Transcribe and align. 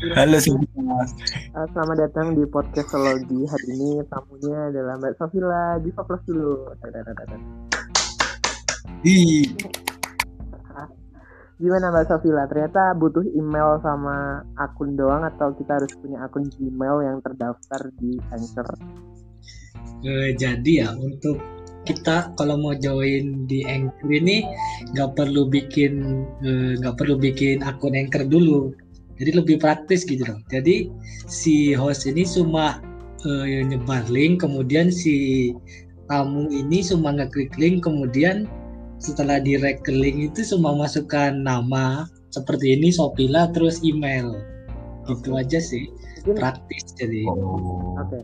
Halo 0.00 0.40
semua. 0.40 0.64
Uh, 1.52 1.66
selamat 1.76 2.08
datang 2.08 2.32
di 2.32 2.48
podcast 2.48 2.88
Sologi. 2.88 3.44
Hari 3.44 3.68
ini 3.68 4.00
tamunya 4.08 4.72
adalah 4.72 4.96
Mbak 4.96 5.12
Sofila. 5.20 5.76
Di 5.76 5.92
Plus 5.92 6.22
dulu. 6.24 6.72
Di. 9.04 9.44
Gimana 11.60 11.92
Mbak 11.92 12.04
Sofila? 12.08 12.48
Ternyata 12.48 12.96
butuh 12.96 13.28
email 13.36 13.76
sama 13.84 14.40
akun 14.56 14.96
doang 14.96 15.20
atau 15.20 15.52
kita 15.52 15.76
harus 15.76 15.92
punya 16.00 16.24
akun 16.24 16.48
Gmail 16.48 16.96
yang 17.04 17.20
terdaftar 17.20 17.92
di 18.00 18.16
Anchor? 18.32 18.68
Uh, 20.00 20.32
jadi 20.32 20.72
ya 20.80 20.96
untuk 20.96 21.36
kita 21.84 22.32
kalau 22.40 22.56
mau 22.56 22.72
join 22.72 23.44
di 23.44 23.68
Anchor 23.68 24.08
ini 24.08 24.48
nggak 24.96 25.12
perlu 25.12 25.44
bikin 25.44 26.24
nggak 26.80 26.94
uh, 26.94 26.96
perlu 26.96 27.20
bikin 27.20 27.60
akun 27.60 27.92
Anchor 27.92 28.24
dulu 28.24 28.72
jadi 29.20 29.36
lebih 29.36 29.60
praktis 29.60 30.08
gitu 30.08 30.24
loh. 30.24 30.40
Jadi 30.48 30.88
si 31.28 31.76
host 31.76 32.08
ini 32.08 32.24
cuma 32.24 32.80
uh, 33.28 33.44
nyebar 33.44 34.08
link 34.08 34.40
kemudian 34.40 34.88
si 34.88 35.52
tamu 36.08 36.48
ini 36.48 36.80
cuma 36.80 37.12
ngeklik 37.14 37.52
link 37.60 37.84
kemudian 37.84 38.48
setelah 38.96 39.36
di 39.40 39.60
link 39.60 40.16
itu 40.32 40.40
cuma 40.56 40.72
masukkan 40.72 41.36
nama 41.36 42.08
seperti 42.32 42.80
ini 42.80 42.88
Sopila 42.88 43.52
terus 43.52 43.84
email. 43.84 44.40
Gitu 45.04 45.36
aja 45.36 45.60
sih. 45.60 45.84
Praktis 46.24 46.96
jadi. 46.96 47.28
Oke. 47.28 48.20
Okay. 48.20 48.22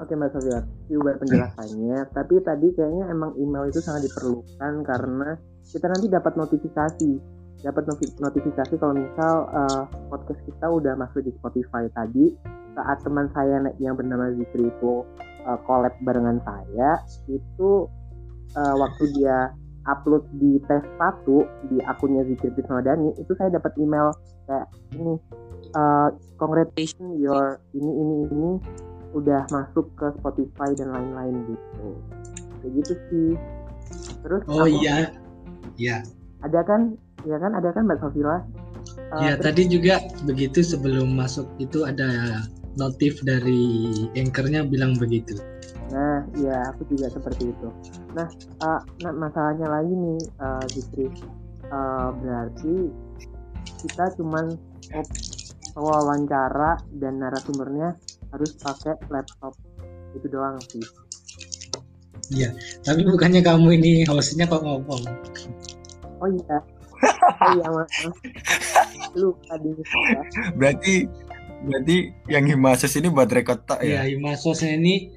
Oke 0.00 0.16
Mbak 0.16 0.32
Sofia, 0.32 0.64
buat 0.96 1.20
penjelasannya. 1.20 2.08
Tapi 2.16 2.40
tadi 2.40 2.72
kayaknya 2.72 3.12
emang 3.12 3.36
email 3.36 3.68
itu 3.68 3.84
sangat 3.84 4.08
diperlukan 4.08 4.80
karena 4.88 5.36
kita 5.68 5.92
nanti 5.92 6.08
dapat 6.08 6.40
notifikasi. 6.40 7.12
Dapat 7.60 7.84
notifikasi 8.16 8.74
kalau 8.80 8.96
misal 8.96 9.44
uh, 9.52 9.84
podcast 10.10 10.42
kita 10.42 10.66
udah 10.66 10.98
masuk 10.98 11.22
di 11.22 11.32
Spotify 11.38 11.86
tadi. 11.94 12.34
Saat 12.74 13.06
teman 13.06 13.30
saya 13.30 13.62
yang 13.78 13.94
bernama 13.94 14.34
Zikri 14.34 14.66
itu 14.66 15.06
uh, 15.46 15.58
collab 15.64 15.94
barengan 16.02 16.42
saya 16.42 16.98
itu 17.30 17.86
uh, 18.58 18.74
waktu 18.78 19.04
dia 19.14 19.54
upload 19.88 20.26
di 20.36 20.60
tes 20.68 20.84
satu 21.00 21.46
di 21.72 21.80
akunnya 21.86 22.26
Zikri 22.26 22.52
Dani 22.60 23.16
itu 23.16 23.32
saya 23.38 23.48
dapat 23.54 23.72
email 23.80 24.12
kayak 24.44 24.66
ini 24.98 25.16
uh, 25.74 26.12
congratulations 26.36 27.16
your 27.16 27.62
ini 27.72 27.90
ini 27.90 28.16
ini 28.28 28.52
udah 29.16 29.42
masuk 29.50 29.90
ke 29.98 30.06
Spotify 30.22 30.70
dan 30.78 30.94
lain-lain 30.94 31.34
gitu. 31.48 31.86
Kayak 32.60 32.72
gitu 32.82 32.92
sih. 33.10 33.30
Terus 34.22 34.42
oh 34.46 34.68
iya. 34.68 35.10
Iya. 35.80 36.04
Ada 36.44 36.60
kan? 36.62 36.94
Ya 37.26 37.36
kan? 37.40 37.52
Ada 37.56 37.74
kan 37.74 37.88
Mbak 37.88 37.98
Sofila 38.04 38.44
uh, 39.12 39.20
ya 39.22 39.34
tadi 39.38 39.66
juga 39.66 40.00
begitu 40.24 40.62
sebelum 40.62 41.14
masuk 41.14 41.46
itu 41.62 41.84
ada 41.86 42.42
notif 42.78 43.18
dari 43.26 43.90
anchornya 44.14 44.62
bilang 44.66 44.94
begitu. 44.98 45.38
Nah 45.90 46.22
ya 46.38 46.70
aku 46.70 46.86
juga 46.94 47.10
seperti 47.10 47.50
itu. 47.50 47.68
Nah, 48.14 48.28
uh, 48.62 48.80
nah 49.02 49.12
masalahnya 49.14 49.66
lagi 49.66 49.90
nih 49.90 50.20
uh, 50.38 50.62
Zikri 50.70 51.06
uh, 51.70 52.14
berarti 52.14 52.90
kita 53.82 54.14
cuman 54.18 54.54
wawancara 55.74 56.78
dan 56.98 57.22
narasumbernya 57.22 57.94
harus 58.30 58.54
pakai 58.58 58.94
laptop. 59.10 59.54
Itu 60.14 60.26
doang 60.30 60.58
sih. 60.70 60.82
Iya, 62.30 62.54
tapi 62.86 63.02
bukannya 63.02 63.42
kamu 63.42 63.74
ini 63.82 64.06
hostnya 64.06 64.46
kok 64.46 64.62
ngomong? 64.62 65.02
Oh 66.22 66.30
iya, 66.30 66.58
oh 67.42 67.50
iya 67.58 67.66
mas 67.74 67.90
lu 69.18 69.34
tadi 69.46 69.70
berarti 70.58 70.94
berarti 71.66 71.96
yang 72.30 72.44
Himasos 72.48 72.96
ini 72.96 73.08
buat 73.12 73.28
rekod 73.28 73.66
tak 73.68 73.84
ya? 73.84 74.04
Iya, 74.04 74.16
Himasos 74.16 74.64
ini 74.64 75.12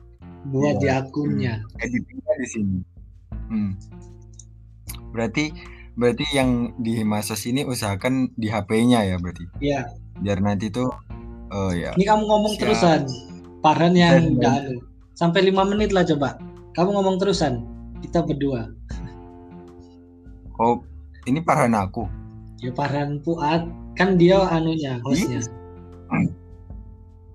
buat 0.50 0.80
ya. 0.80 0.82
di 0.82 0.88
akunnya. 0.92 1.54
Editingnya 1.80 2.34
di 2.36 2.48
sini. 2.48 2.78
Hmm. 3.48 3.72
Berarti 5.16 5.56
berarti 5.94 6.26
yang 6.36 6.74
di 6.82 7.00
Himasos 7.00 7.46
ini 7.48 7.64
usahakan 7.64 8.34
di 8.36 8.52
HP-nya 8.52 9.08
ya 9.08 9.16
berarti. 9.22 9.46
Iya. 9.64 9.82
Biar 10.20 10.44
nanti 10.44 10.68
tuh 10.68 10.92
oh 11.54 11.72
ya. 11.72 11.96
Ini 11.96 12.04
kamu 12.04 12.24
ngomong 12.28 12.54
Siap. 12.58 12.62
terusan. 12.66 13.02
Parhan 13.64 13.96
yang 13.96 14.36
enggak 14.36 14.76
Sampai 15.16 15.46
lima 15.46 15.64
menit 15.64 15.94
lah 15.96 16.04
coba. 16.04 16.36
Kamu 16.74 16.90
ngomong 17.00 17.22
terusan. 17.22 17.64
Kita 18.02 18.26
berdua. 18.26 18.68
Oh, 20.60 20.82
ini 21.30 21.40
Farhan 21.46 21.78
aku. 21.78 22.23
Ya 22.64 22.72
Farhan 22.72 23.20
Fuad 23.28 23.68
kan 24.00 24.16
dia 24.16 24.40
anunya 24.48 25.04
hostnya. 25.04 25.44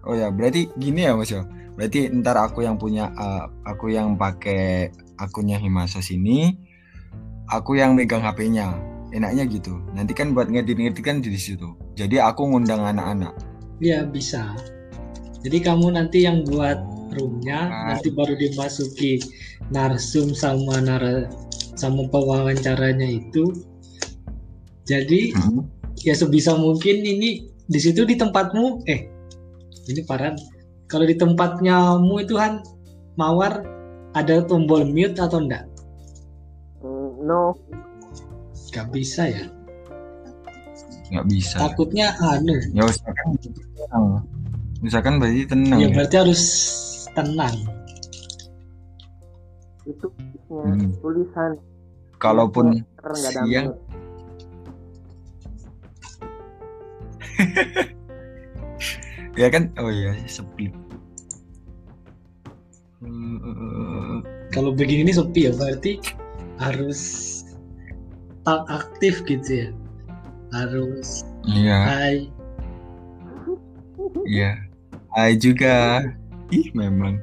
Oh 0.09 0.17
ya, 0.17 0.33
berarti 0.33 0.73
gini 0.81 1.05
ya 1.05 1.13
Mas 1.13 1.29
yo. 1.29 1.45
Berarti 1.77 2.09
ntar 2.11 2.41
aku 2.41 2.65
yang 2.65 2.81
punya 2.81 3.13
uh, 3.13 3.53
aku 3.69 3.93
yang 3.93 4.17
pakai 4.17 4.89
akunnya 5.21 5.61
Himasa 5.61 6.01
sini, 6.01 6.57
aku 7.53 7.77
yang 7.77 7.93
megang 7.93 8.25
HP-nya. 8.25 8.73
Enaknya 9.13 9.45
gitu. 9.49 9.77
Nanti 9.93 10.17
kan 10.17 10.33
buat 10.33 10.49
ngedit-ngedit 10.49 11.05
kan 11.05 11.21
di 11.21 11.33
situ. 11.37 11.77
Jadi 11.93 12.21
aku 12.21 12.49
ngundang 12.49 12.85
anak-anak. 12.85 13.37
Iya, 13.81 14.05
bisa. 14.05 14.53
Jadi 15.45 15.65
kamu 15.65 15.97
nanti 15.97 16.29
yang 16.29 16.45
buat 16.45 16.77
oh, 16.77 16.99
roomnya 17.15 17.71
nah. 17.71 17.85
nanti 17.95 18.11
baru 18.13 18.37
dimasuki 18.37 19.23
narsum 19.71 20.35
sama 20.35 20.83
nara 20.83 21.31
sama 21.79 22.11
pewawancaranya 22.11 23.07
itu 23.07 23.55
jadi 24.89 25.37
hmm. 25.37 25.61
ya 26.01 26.17
sebisa 26.17 26.57
mungkin 26.57 27.05
ini 27.05 27.53
di 27.69 27.79
situ 27.79 28.09
di 28.09 28.17
tempatmu 28.17 28.89
eh 28.89 29.13
ini 29.93 30.01
paran 30.09 30.33
kalau 30.89 31.05
di 31.05 31.15
tempatnyamu 31.21 32.25
itu 32.25 32.41
kan 32.41 32.65
mawar 33.21 33.61
ada 34.17 34.41
tombol 34.47 34.89
mute 34.89 35.21
atau 35.21 35.45
enggak? 35.45 35.69
Mm, 36.81 37.29
no. 37.29 37.53
Gak 38.73 38.89
bisa 38.93 39.29
ya? 39.29 39.45
Gak 41.13 41.27
bisa. 41.29 41.57
Takutnya 41.61 42.17
anu. 42.21 42.57
Ya 42.73 42.85
misalkan 42.89 43.27
tenang. 43.37 44.07
Misalkan 44.81 45.15
berarti 45.21 45.43
tenang. 45.45 45.79
Ya, 45.81 45.89
ya 45.89 45.95
berarti 45.95 46.17
harus 46.17 46.43
tenang. 47.13 47.57
Itu 49.85 50.07
hmm. 50.49 51.01
tulisan. 51.05 51.53
Kalaupun 52.19 52.83
siang, 53.15 53.79
ya 59.41 59.49
kan? 59.49 59.71
Oh 59.79 59.91
iya 59.91 60.15
sepi. 60.27 60.71
Kalau 64.55 64.75
begini 64.75 65.07
ini 65.07 65.13
sepi 65.15 65.47
ya 65.49 65.53
berarti 65.55 66.03
harus 66.59 67.01
tak 68.43 68.67
aktif 68.67 69.23
gitu 69.29 69.67
ya? 69.67 69.69
Harus 70.51 71.23
iya. 71.47 71.79
hai. 71.87 72.17
Iya. 74.27 74.53
Hai 75.13 75.37
juga. 75.37 76.03
Ih 76.49 76.73
memang. 76.73 77.21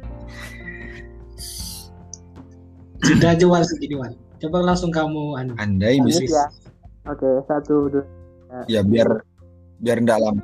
Sudah 3.05 3.37
aja 3.37 3.45
war 3.45 3.61
segini 3.65 3.97
war 3.97 4.13
coba 4.45 4.57
langsung 4.61 4.91
kamu 4.91 5.39
anda 5.39 5.53
andai 5.57 5.97
bisa 6.03 6.21
ya. 6.27 6.45
oke 7.07 7.29
satu 7.47 7.89
dua. 7.89 8.05
Ya 8.69 8.85
biar 8.85 9.25
biar 9.79 9.99
lama 10.19 10.41